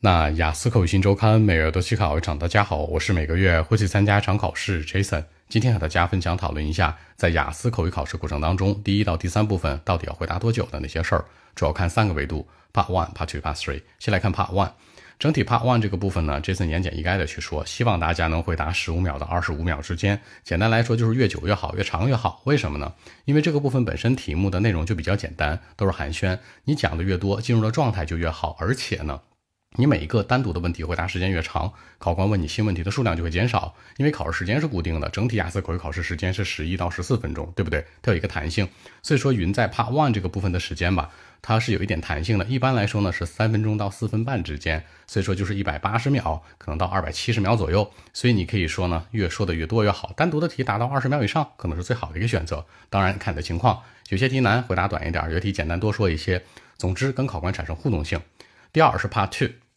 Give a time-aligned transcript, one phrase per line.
[0.00, 5.24] 那雅思口语新周刊每月都去考一场，大家好，我是每个月会去参加一场考试 Jason。
[5.48, 11.24] 今天和大家分享讨论一下，在雅思口语考试过程当中，第一到第三部分到底要回答多久的那些事儿，
[11.56, 13.82] 主要看三个维度：Part One、Part Two、Part Three。
[13.98, 14.70] 先来看 Part One，
[15.18, 20.20] 整体 Part One 这个部分呢，Jason 言简意赅的去说，希望大家能回答十五秒到二十五秒之间。
[20.44, 22.40] 简单来说就是越久越好，越长越好。
[22.44, 22.92] 为什么呢？
[23.24, 29.20] 因为这个部分本身题目的内容就比较简单，都是寒暄，你讲的越多，进入的状态就越好，而且呢。
[29.76, 37.84] 你每一个单独的问题回答时间越长，考官问你新问题的数量就会减少，因为考试时间是固定的，整体雅思口语考试时间是十一到十四分钟，对不对？
[38.02, 38.68] 它有一个弹性，
[39.02, 41.10] 所以说云在 Part One 这个部分的时间吧，
[41.42, 42.44] 它是有一点弹性的。
[42.46, 47.88] 一般来说呢是三分钟到四分半之间，所以说就是一百八十秒，可能到二百七十秒左右。
[48.12, 50.12] 所以你可以说呢，越说的越多越好。
[50.16, 52.64] 单独的题达到二十秒以上，可能是最好的一个选择。
[52.90, 56.42] 当然看你的情况，有些题难，回答短一点；有些题简单，多说一些。
[56.78, 58.20] 总之跟考官产生互动性。
[58.72, 59.67] 第二是 Part Two。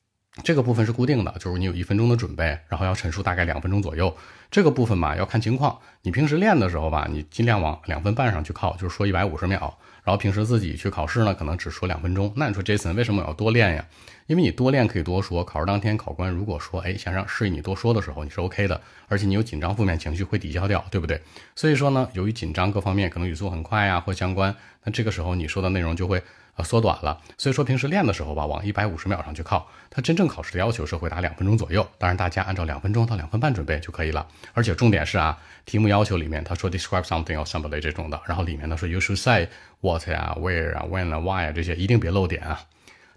[0.43, 4.15] 这个部分是固定的，就是你有一分钟的准备，然后要陈述大概两分钟左右。
[4.49, 5.77] 这个部分嘛，要看情况。
[6.03, 9.77] 你平时练的时候吧，你尽量往两分半上去靠，就是说一百五十秒。
[10.03, 12.31] 然后平时自己去考试呢，可能只说两分钟。
[12.37, 13.85] 那你说 Jason 为什么要多练呀？
[14.27, 15.43] 因为你多练可以多说。
[15.43, 21.21] 考试当天考官如果说，哎，想让示意你多说的时候，你是 OK 的，而且你有紧张负面情绪会抵消掉，对不对？
[21.55, 26.23] 所以说呢，由于紧张各方面可能语速很快呀或相关，那这个时候你说的内容就会。
[26.53, 29.65] 呃，缩短了，所以说平时练的时候吧，往一百五十秒上去靠。
[29.89, 34.27] 它真正正考试的要求是回答两分钟左右，当然大家按照两分钟到两分半准备就可以了。
[34.53, 39.49] 而且重点是啊，题目要求里面他说 describe something or somebody 这种的，然后里面呢说 you should say
[39.81, 42.61] what 呀，where 啊，when 啊，why 啊这些一定别漏点啊。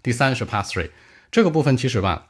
[0.01, 0.89] 第三是 pass three
[1.31, 2.27] 这个部分其实吧。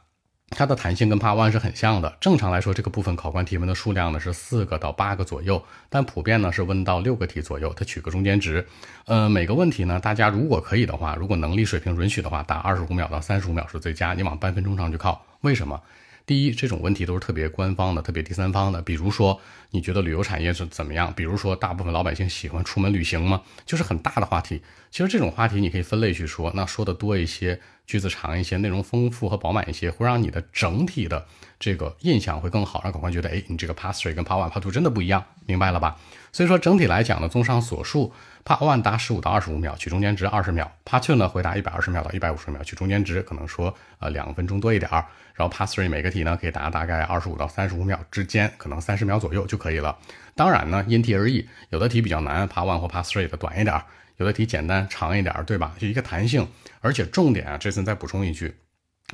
[0.50, 2.16] 它的弹性跟 Part One 是很像的。
[2.20, 8.66] 正常来说，这个部分考官提问的数量呢是四个到八个左右，但普遍呢是问到六个题左右，它取个中间值。
[9.06, 15.24] 呃，每个问题呢，大家如果可以的话，如果能力水平允许的话，打二十五秒到三十五秒是最佳，你往半分钟上去靠。
[15.40, 15.82] 为什么？
[16.24, 18.82] 第一，这种问题都是特别官方的、特别第三方的。
[18.82, 19.40] 比如说，
[19.70, 21.12] 你觉得旅游产业是怎么样？
[21.14, 23.42] 比如说，大部分老百姓喜欢出门旅行吗？
[23.64, 24.60] 就是很大的话题。
[24.90, 31.24] 其实这种话题你可以分类去说，那说的多一些，句子长一些，内容丰富和饱满一些，会让你的整体的
[31.58, 35.96] 这个印象会更好，让考官觉得，哎，你这个 Part Three 跟 Part One、Part Two 真的不一样，明白了吧？
[36.32, 38.12] 所以说整体来讲呢，综上所述。
[38.44, 40.70] Part One 答十五到二十五秒，取中间值二十秒。
[40.84, 45.04] Part Two 呢，回答一百二十秒到一百五十秒，取中间值可能说呃两分钟多一点儿。
[45.34, 49.98] 然后 Part Three 每个题呢可以答大概二十五到三十五秒之间，可能三十秒左右就可以了。
[50.36, 53.82] 当然呢，因题而异，有的题比较难，Part One 或 Part Three 的短一点儿；
[54.16, 55.74] 有的题简单长一点，对吧？
[55.78, 56.46] 就一个弹性。
[56.80, 58.54] 而且重点啊，这次再补充一句。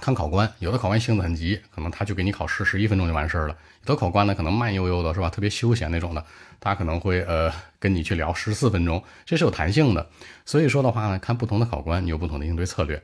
[0.01, 3.55] 看考官，有的考官性子很急，可能他就给你考试十一分钟就完事儿了；
[3.85, 5.29] 有的考官呢，可能慢悠悠的，是吧？
[5.29, 6.25] 特别休闲那种的，
[6.59, 10.09] 他可能会呃跟你去聊十四分钟，这是有弹性的。
[10.47, 13.03] 所以说的话呢，看不同的考官，你有不同的应对策略。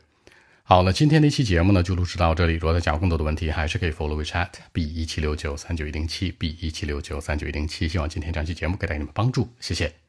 [0.62, 2.54] 好了，今天的一期节目呢就录制到这里。
[2.54, 7.86] 如果再讲更多的问题，还是可以 follow WeChat b 一七六九三九一零七 b 一七六九三九一零七。
[7.86, 10.07] 希望今天这期节目给到你们帮助，谢谢。